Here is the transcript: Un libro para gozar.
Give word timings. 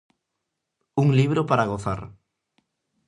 Un 1.03 1.07
libro 1.19 1.41
para 1.49 1.69
gozar. 1.71 2.01